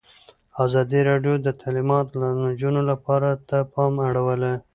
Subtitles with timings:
[0.65, 2.15] ازادي راډیو د تعلیمات د
[2.45, 4.53] نجونو لپاره ته پام اړولی.